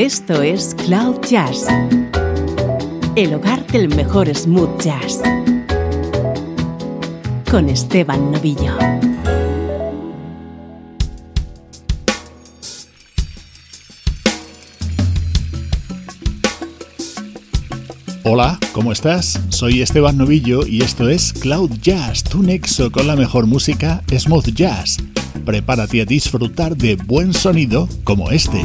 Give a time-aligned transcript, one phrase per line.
[0.00, 1.66] Esto es Cloud Jazz,
[3.16, 5.20] el hogar del mejor smooth jazz,
[7.50, 8.78] con Esteban Novillo.
[18.24, 19.38] Hola, ¿cómo estás?
[19.50, 24.54] Soy Esteban Novillo y esto es Cloud Jazz, tu nexo con la mejor música smooth
[24.54, 24.96] jazz.
[25.44, 28.64] Prepárate a disfrutar de buen sonido como este.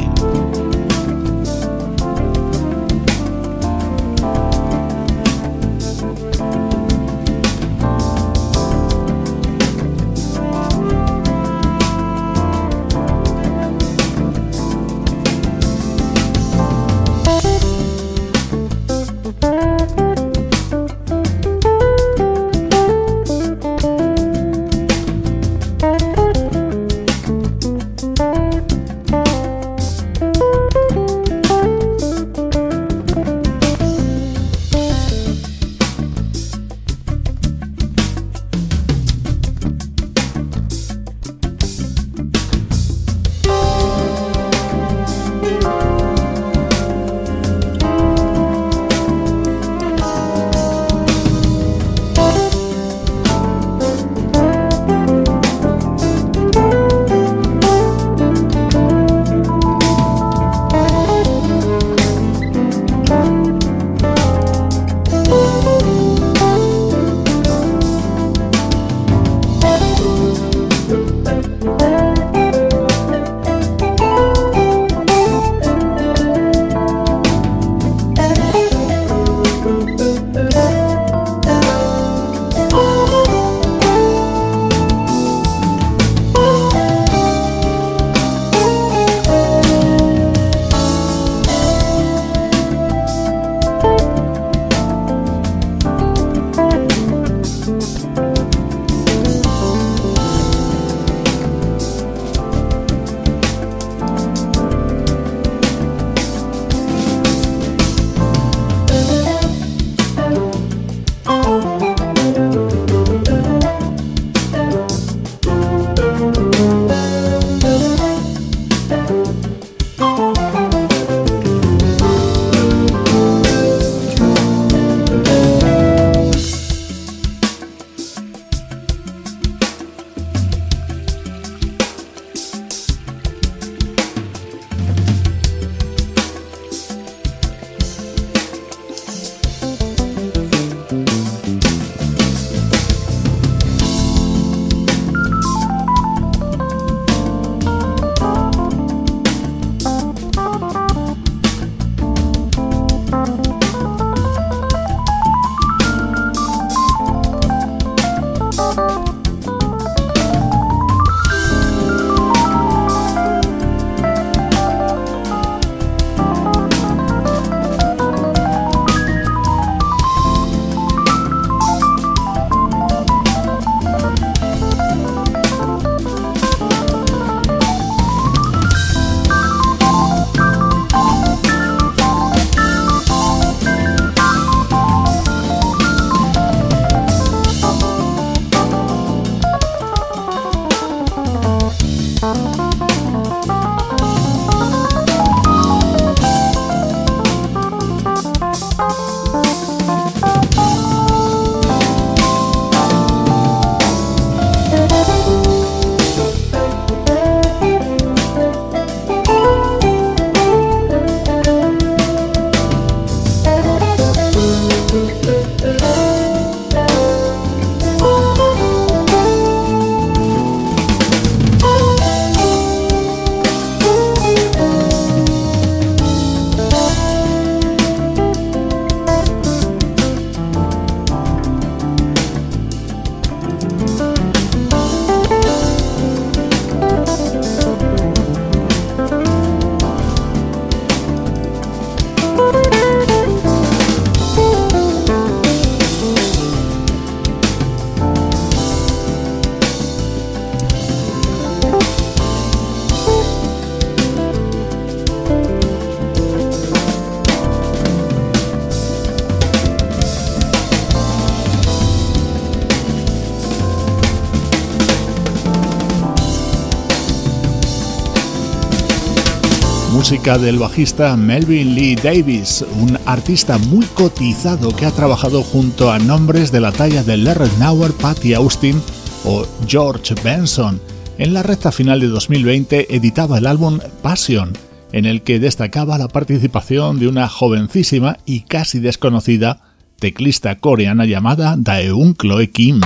[270.06, 275.98] Música del bajista Melvin Lee Davis, un artista muy cotizado que ha trabajado junto a
[275.98, 278.80] nombres de la talla de Larry Nauer, Patty Austin
[279.24, 280.80] o George Benson.
[281.18, 284.52] En la recta final de 2020 editaba el álbum Passion,
[284.92, 291.56] en el que destacaba la participación de una jovencísima y casi desconocida teclista coreana llamada
[291.58, 292.80] Daeun Chloe Kim.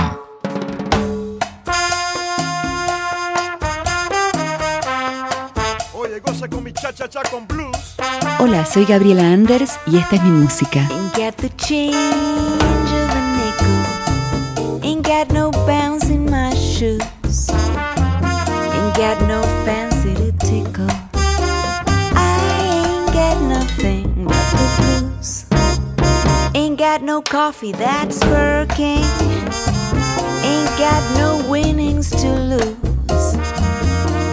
[8.39, 10.85] Hola, soy Gabriela Anders y esta es mi música.
[14.83, 17.47] Ain't got no bounce in my shoes.
[18.73, 20.89] Ain't got no fancy to tickle.
[22.15, 22.37] I
[22.67, 25.45] ain't got nothing but the blues.
[26.53, 29.05] Ain't got no coffee that's working.
[30.43, 33.35] Ain't got no winnings to lose.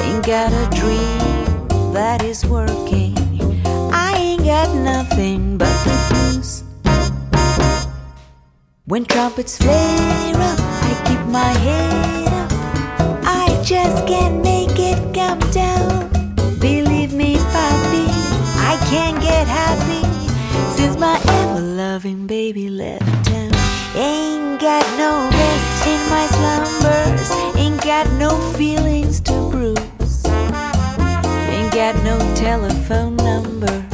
[0.02, 1.37] Ain't got a dream
[1.92, 3.14] that is working.
[3.92, 6.64] I ain't got nothing but the blues.
[8.86, 12.50] When trumpets flare up, I keep my head up.
[13.24, 16.08] I just can't make it come down.
[16.58, 18.06] Believe me, papi,
[18.70, 20.02] I can't get happy
[20.76, 23.52] since my ever loving baby left town.
[23.94, 29.37] Ain't got no rest in my slumbers, ain't got no feelings to
[31.92, 33.87] got no telephone number.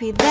[0.00, 0.23] No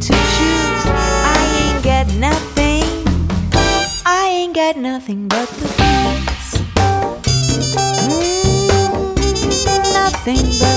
[0.00, 0.86] to choose.
[0.86, 2.84] I ain't got nothing.
[4.06, 5.66] I ain't got nothing but the.
[8.04, 8.64] Mm,
[9.92, 10.73] nothing but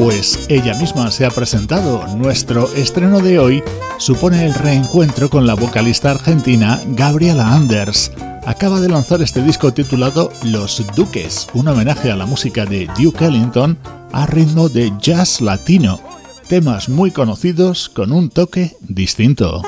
[0.00, 2.06] Pues ella misma se ha presentado.
[2.16, 3.62] Nuestro estreno de hoy
[3.98, 8.10] supone el reencuentro con la vocalista argentina Gabriela Anders.
[8.46, 13.26] Acaba de lanzar este disco titulado Los Duques, un homenaje a la música de Duke
[13.26, 13.76] Ellington
[14.10, 16.00] a ritmo de jazz latino.
[16.48, 19.60] Temas muy conocidos con un toque distinto.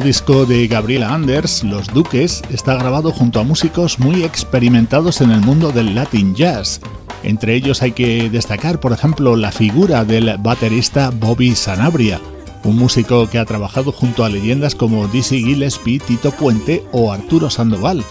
[0.00, 5.30] Nuevo disco de Gabriela Anders, Los Duques, está grabado junto a músicos muy experimentados en
[5.30, 6.80] el mundo del Latin Jazz.
[7.22, 12.18] Entre ellos hay que destacar, por ejemplo, la figura del baterista Bobby Sanabria,
[12.64, 17.50] un músico que ha trabajado junto a leyendas como Dizzy Gillespie, Tito Puente o Arturo
[17.50, 18.02] Sandoval,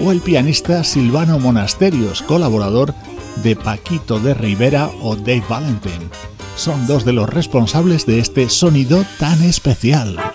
[0.00, 2.94] o el pianista Silvano Monasterios, colaborador
[3.42, 6.08] de Paquito de Rivera o Dave Valentin.
[6.56, 10.31] Son dos de los responsables de este sonido tan especial.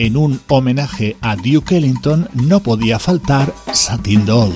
[0.00, 4.54] En un homenaje a Duke Ellington no podía faltar Satin Doll.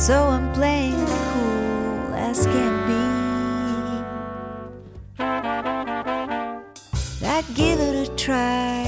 [0.00, 3.04] so I'm playing cool as can be.
[7.26, 8.79] I'd give it a try.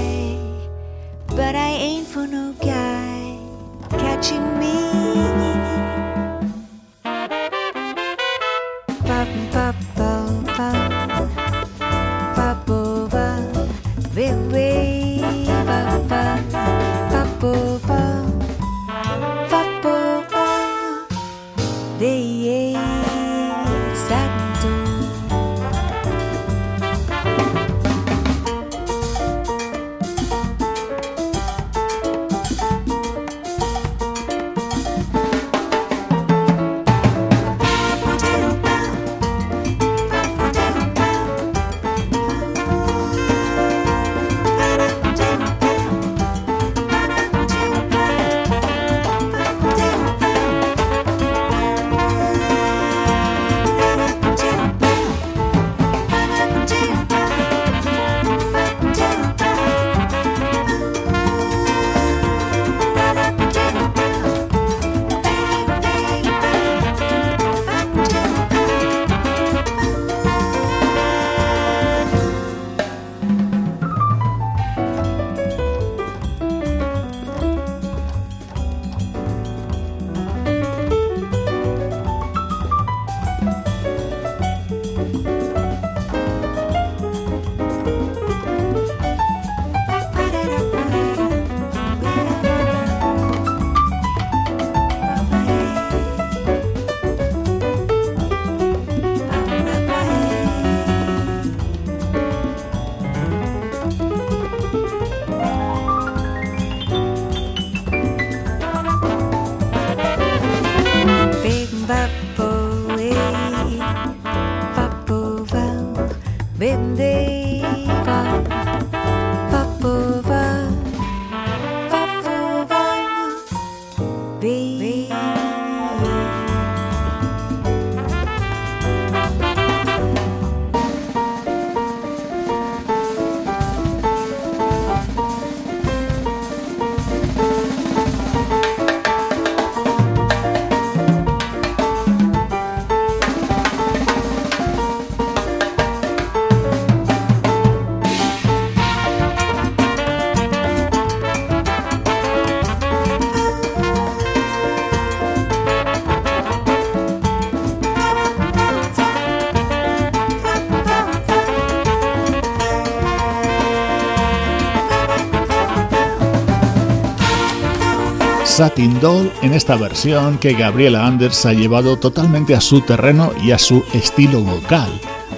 [168.52, 173.52] Satin Doll en esta versión que Gabriela Anders ha llevado totalmente a su terreno y
[173.52, 174.90] a su estilo vocal.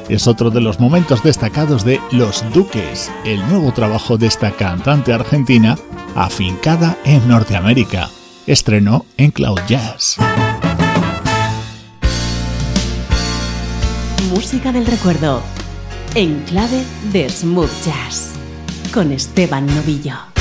[0.09, 5.12] Es otro de los momentos destacados de Los Duques, el nuevo trabajo de esta cantante
[5.12, 5.79] argentina
[6.16, 8.11] afincada en Norteamérica.
[8.48, 10.16] Estrenó en Cloud Jazz.
[14.29, 15.40] Música del recuerdo
[16.16, 18.33] en clave de smooth jazz
[18.92, 20.34] con Esteban Novillo.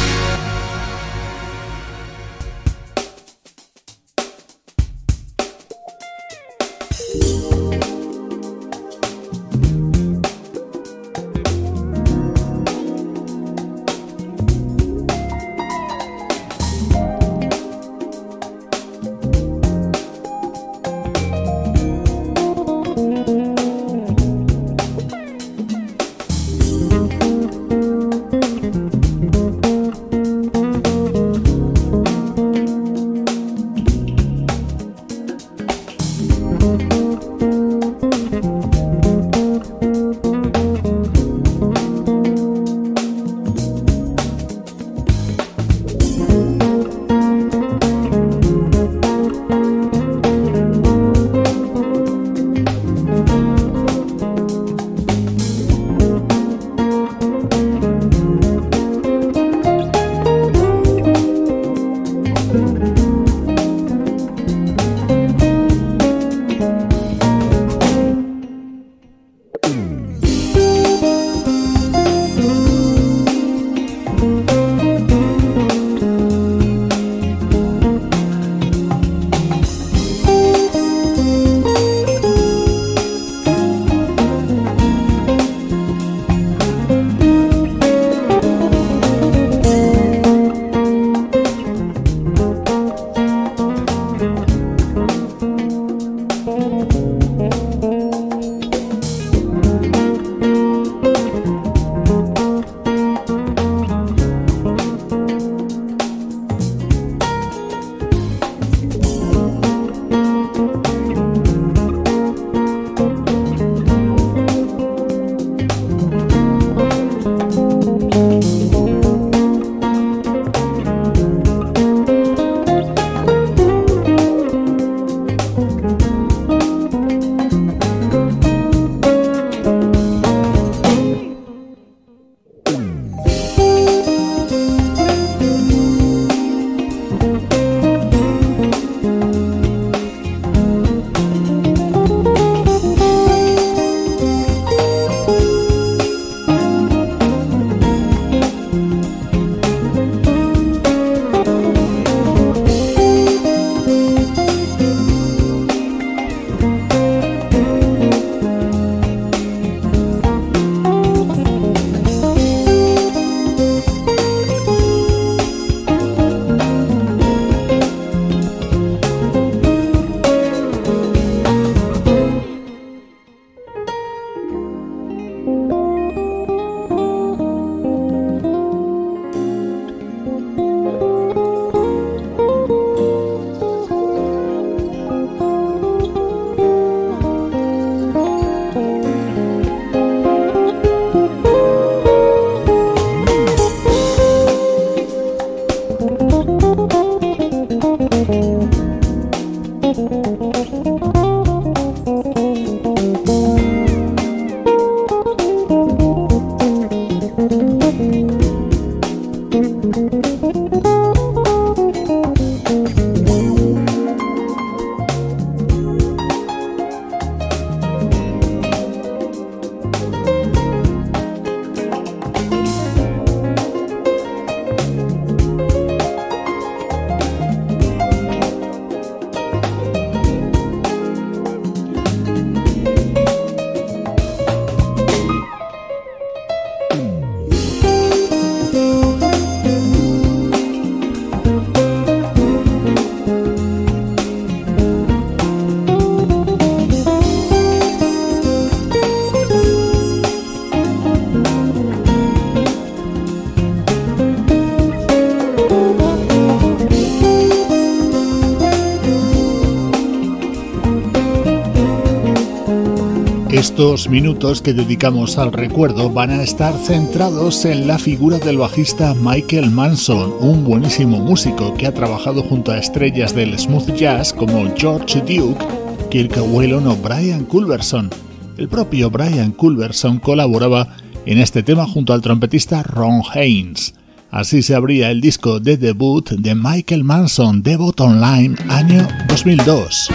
[263.84, 269.14] Estos minutos que dedicamos al recuerdo van a estar centrados en la figura del bajista
[269.14, 274.74] Michael Manson, un buenísimo músico que ha trabajado junto a estrellas del smooth jazz como
[274.78, 275.66] George Duke,
[276.10, 278.10] Kirk Whelan o Brian Culverson.
[278.58, 283.96] El propio Brian Culverson colaboraba en este tema junto al trompetista Ron Haynes.
[284.32, 290.08] Así se abría el disco de debut de Michael Manson, Debut Online, año 2002.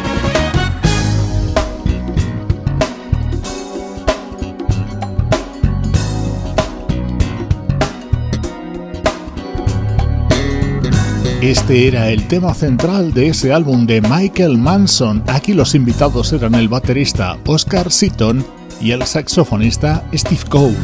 [11.40, 15.22] Este era el tema central de ese álbum de Michael Manson.
[15.28, 18.44] Aquí los invitados eran el baterista Oscar Seaton
[18.80, 20.76] y el saxofonista Steve Cole.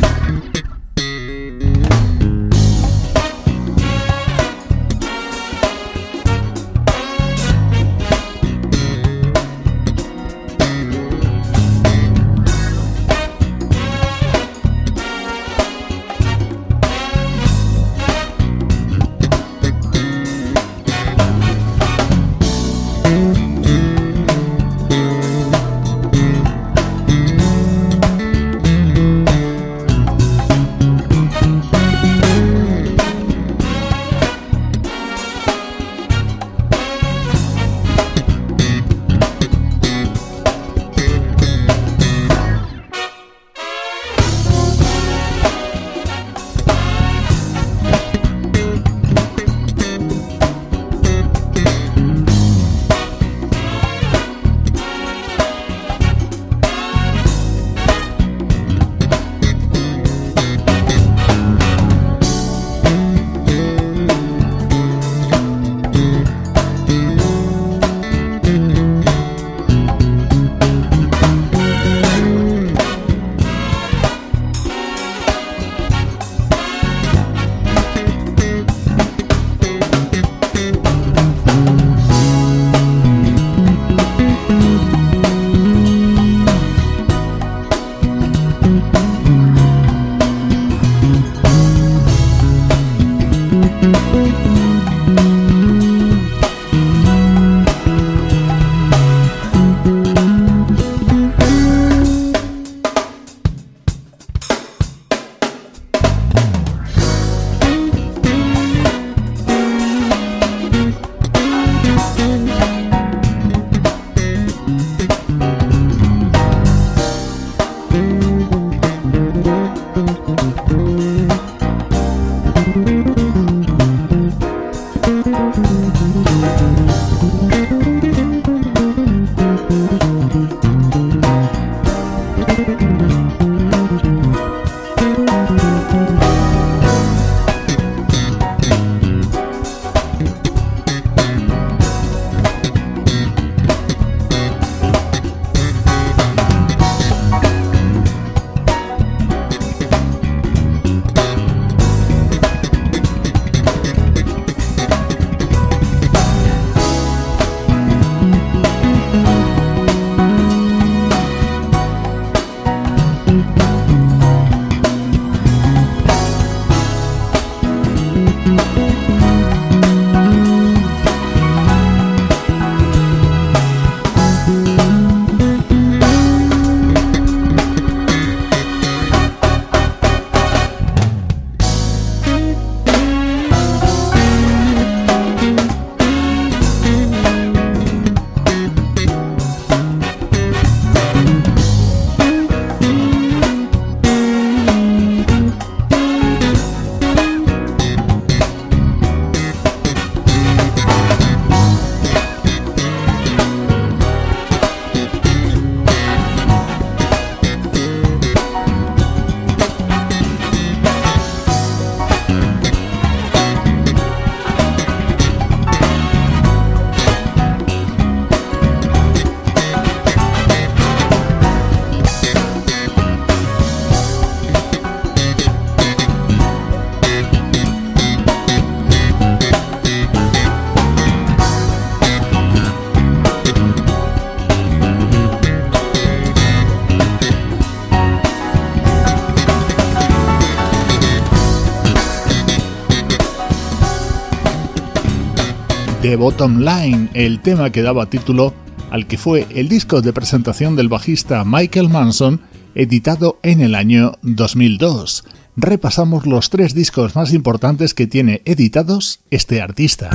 [246.05, 248.53] Bottom Line, el tema que daba título
[248.91, 252.43] al que fue el disco de presentación del bajista Michael Manson,
[252.75, 255.25] editado en el año 2002.
[255.57, 260.11] Repasamos los tres discos más importantes que tiene editados este artista.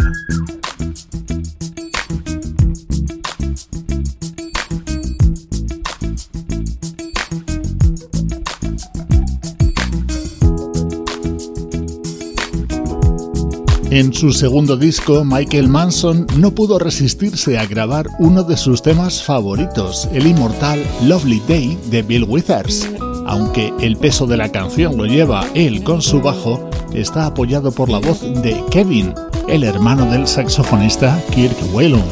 [13.91, 19.23] En su segundo disco, Michael Manson no pudo resistirse a grabar uno de sus temas
[19.23, 22.88] favoritos, el inmortal Lovely Day de Bill Withers.
[23.25, 27.89] Aunque el peso de la canción lo lleva él con su bajo, está apoyado por
[27.89, 29.12] la voz de Kevin,
[29.47, 32.04] el hermano del saxofonista Kirk Whelan.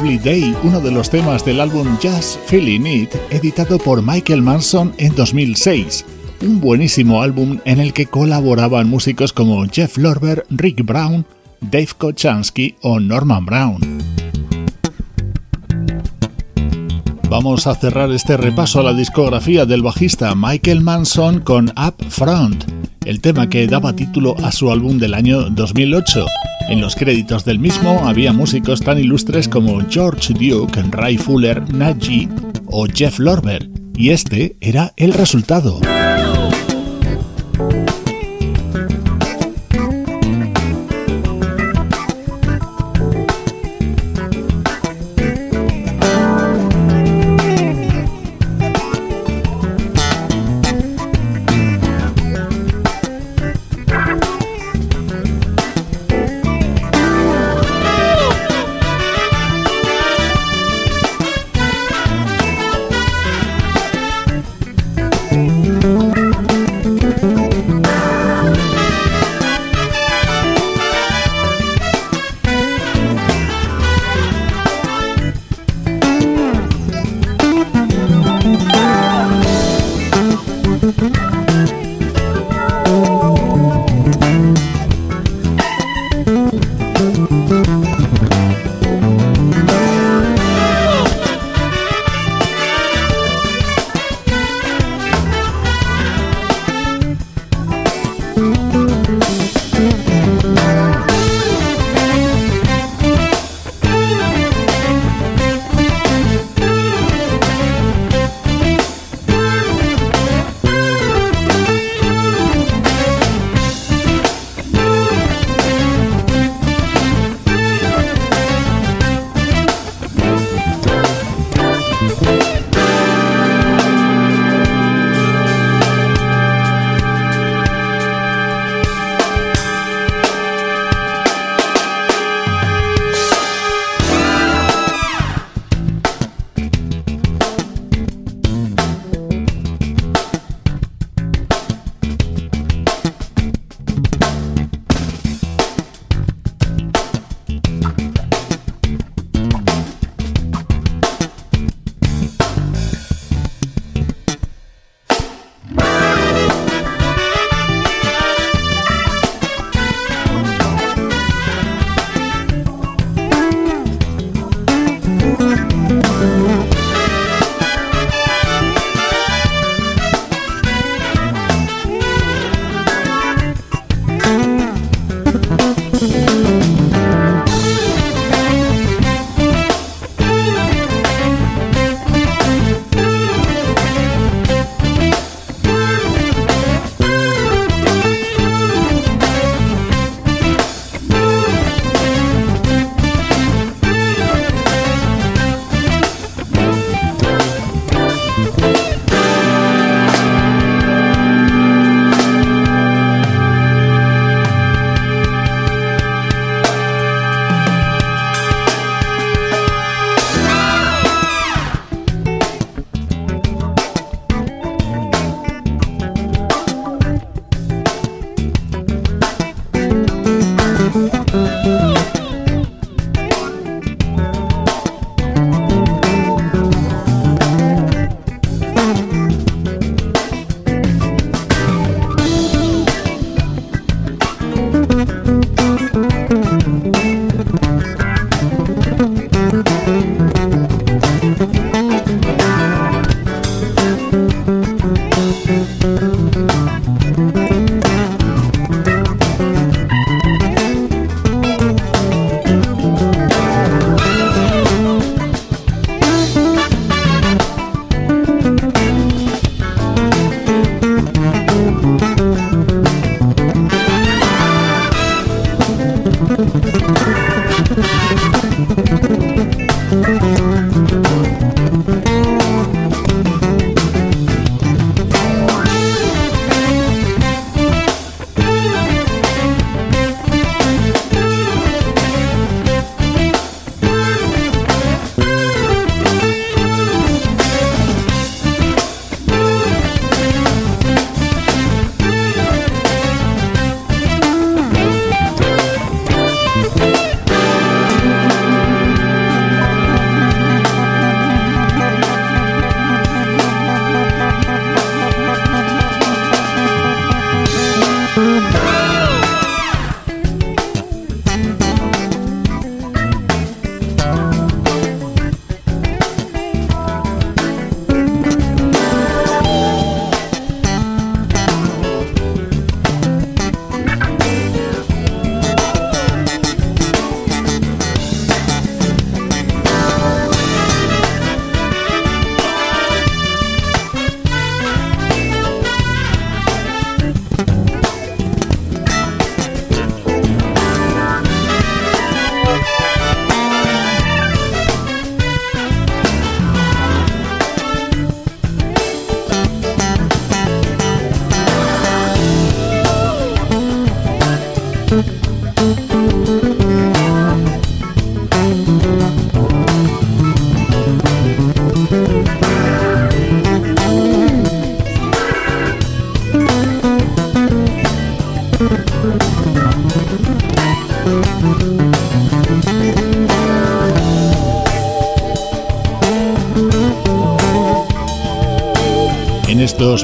[0.00, 4.94] Lovely Day, uno de los temas del álbum Just Feeling It, editado por Michael Manson
[4.96, 6.06] en 2006.
[6.40, 11.26] un buenísimo álbum en el que colaboraban músicos como Jeff Lorber, Rick Brown,
[11.60, 13.80] Dave Kochansky o Norman Brown.
[17.28, 22.64] Vamos a cerrar este repaso a la discografía del bajista Michael Manson con Up Front,
[23.04, 26.24] el tema que daba título a su álbum del año 2008.
[26.70, 32.28] En los créditos del mismo había músicos tan ilustres como George Duke, Ray Fuller, Najee
[32.66, 35.80] o Jeff Lorber, y este era el resultado.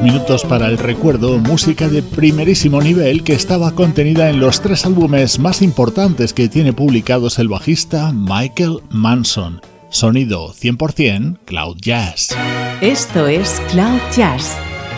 [0.03, 5.38] Minutos para el recuerdo, música de primerísimo nivel que estaba contenida en los tres álbumes
[5.38, 9.61] más importantes que tiene publicados el bajista Michael Manson.
[9.88, 12.36] Sonido 100% Cloud Jazz.
[12.80, 14.57] Esto es Cloud Jazz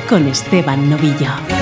[0.08, 1.57] con Esteban Novillo.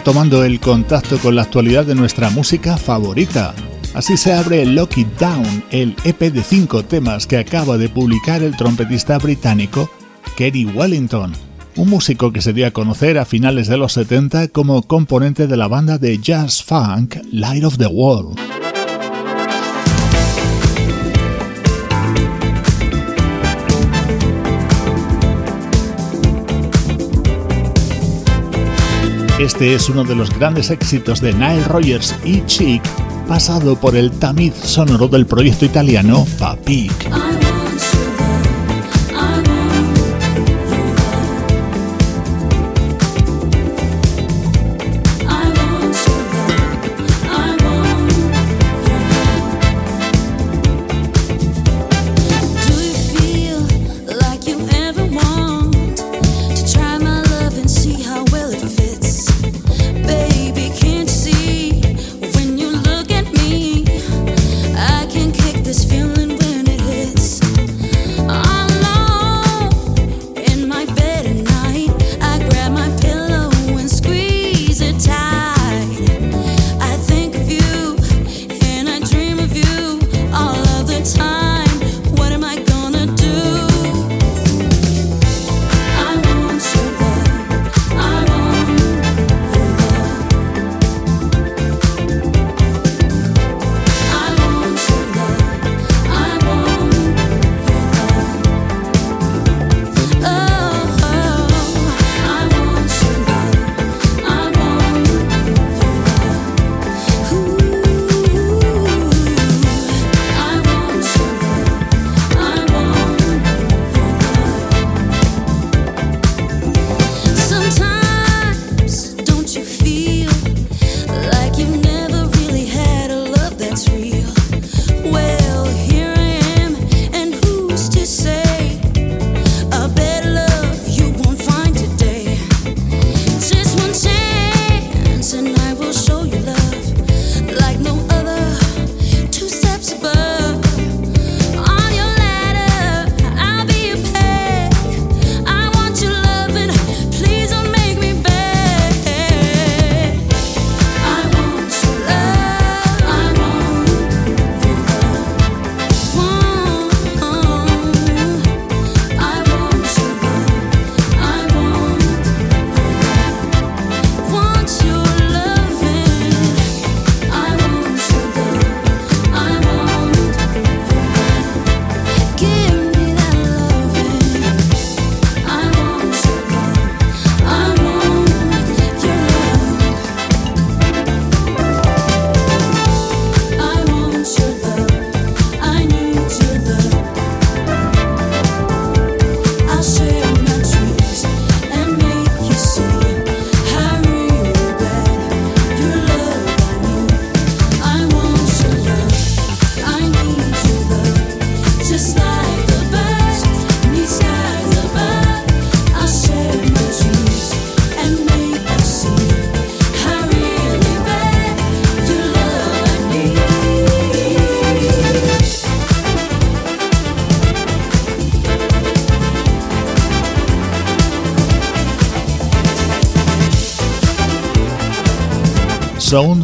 [0.00, 3.54] Retomando el contacto con la actualidad de nuestra música favorita.
[3.92, 8.42] Así se abre Lock It Down, el EP de cinco temas que acaba de publicar
[8.42, 9.90] el trompetista británico
[10.38, 11.34] Kerry Wellington,
[11.76, 15.58] un músico que se dio a conocer a finales de los 70 como componente de
[15.58, 18.49] la banda de jazz funk Light of the World.
[29.40, 32.82] Este es uno de los grandes éxitos de Nile Rogers y Chic,
[33.26, 36.92] pasado por el tamiz sonoro del proyecto italiano Papik.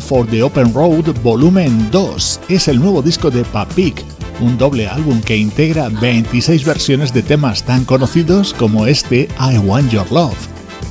[0.06, 4.04] For the Open Road Volumen 2 es el nuevo disco de Papik,
[4.40, 9.90] un doble álbum que integra 26 versiones de temas tan conocidos como este I Want
[9.90, 10.36] Your Love,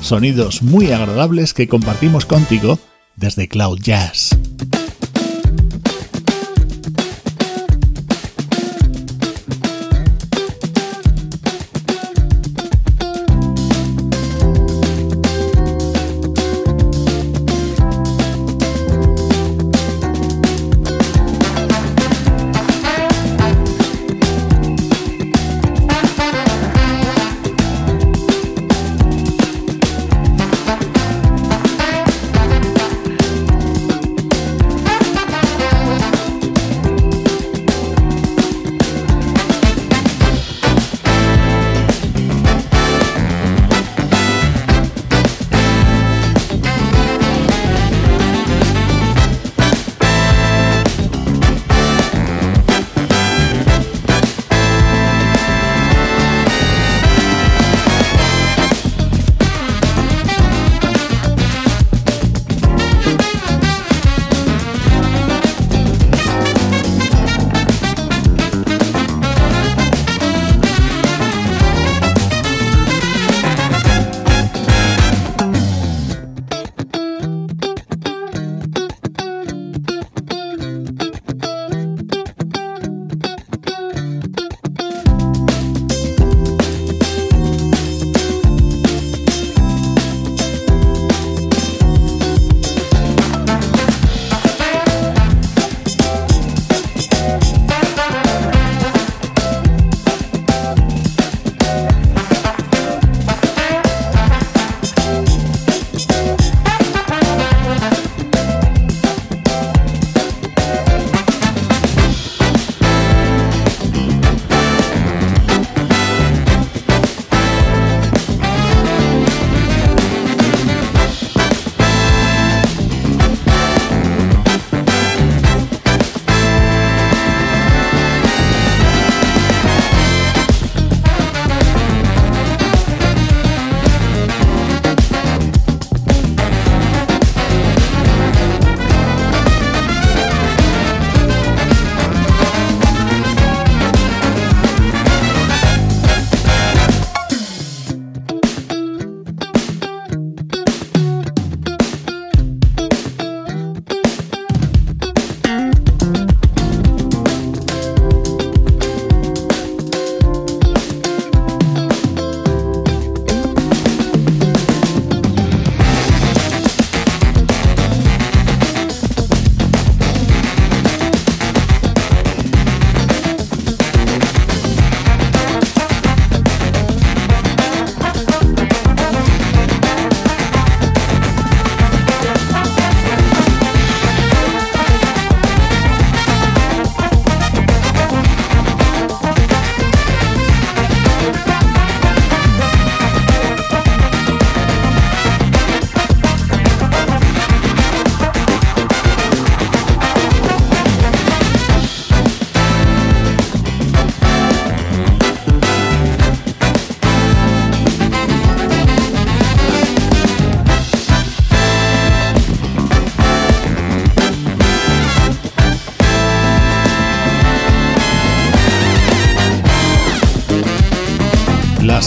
[0.01, 2.77] sonidos muy agradables que compartimos contigo
[3.15, 4.34] desde Cloud Jazz.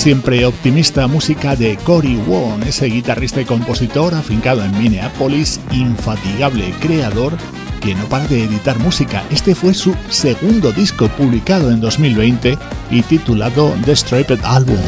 [0.09, 7.37] Siempre optimista música de Cory Wong, ese guitarrista y compositor afincado en Minneapolis, infatigable creador
[7.83, 9.23] que no para de editar música.
[9.31, 12.57] Este fue su segundo disco publicado en 2020
[12.91, 14.79] y titulado The Striped Album.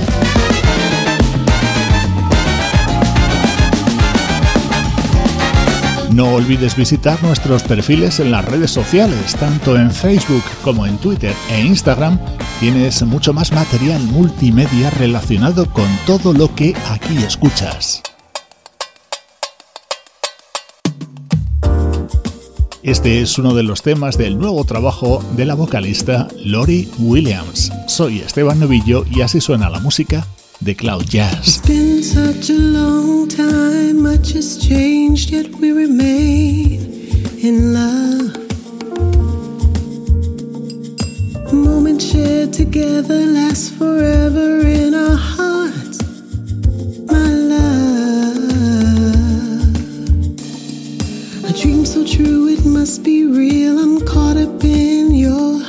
[6.13, 11.35] No olvides visitar nuestros perfiles en las redes sociales, tanto en Facebook como en Twitter
[11.51, 12.19] e Instagram.
[12.59, 18.03] Tienes mucho más material multimedia relacionado con todo lo que aquí escuchas.
[22.83, 27.73] Este es uno de los temas del nuevo trabajo de la vocalista Lori Williams.
[27.87, 30.27] Soy Esteban Novillo y así suena la música
[30.63, 31.39] de Cloud Jazz.
[31.47, 36.81] It's been such a long time, much has changed, yet we remain
[37.43, 38.37] in love.
[41.51, 41.55] A
[41.99, 45.99] shared together lasts forever in our hearts,
[47.07, 48.37] my love.
[51.49, 53.79] A dream so true, it must be real.
[53.79, 55.63] I'm caught up in your,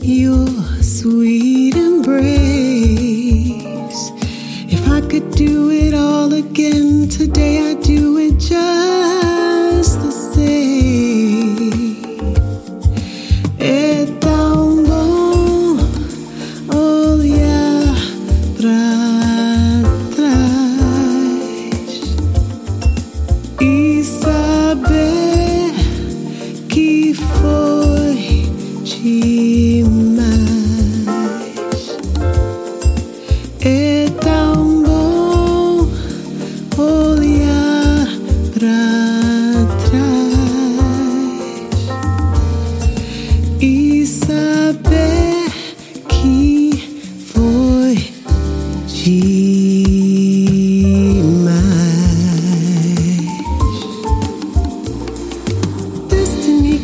[0.00, 0.46] your
[0.80, 1.51] sweet
[6.52, 7.08] again.
[7.08, 8.91] Today, I'd do it just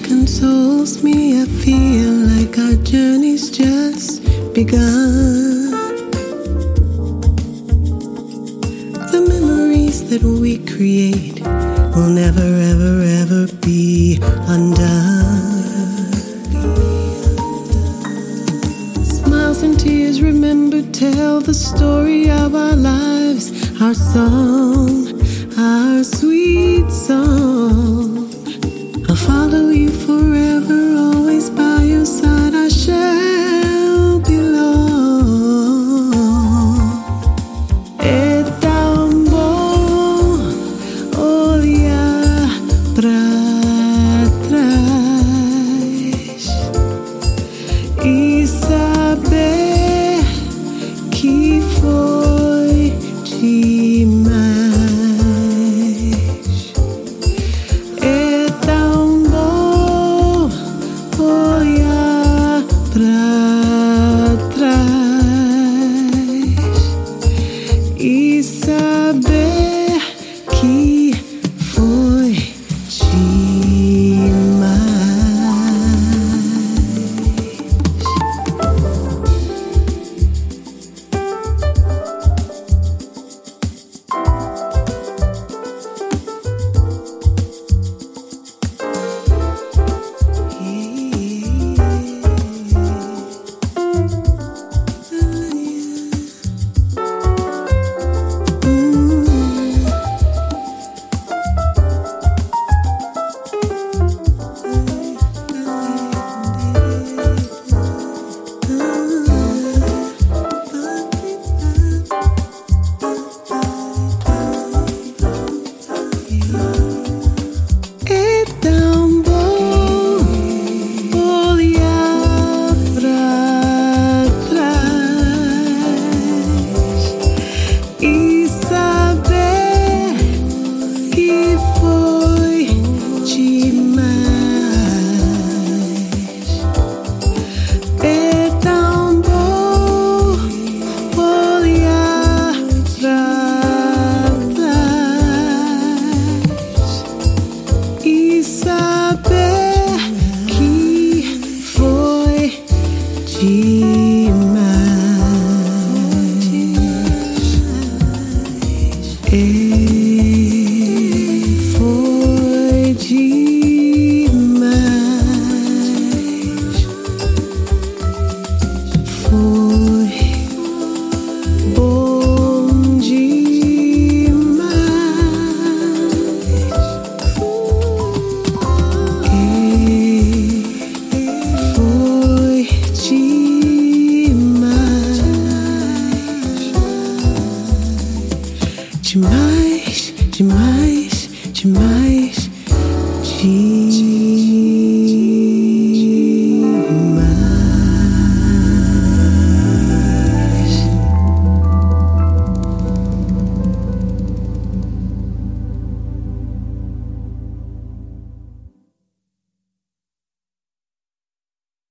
[0.08, 1.42] consoles me.
[1.42, 5.70] I feel like our journey's just begun.
[9.12, 11.40] The memories that we create
[11.94, 14.18] will never, ever, ever be
[14.54, 16.12] undone.
[19.04, 23.52] Smiles and tears, remember, tell the story of our lives,
[23.82, 25.20] our song,
[25.58, 28.07] our sweet song
[30.18, 30.57] forever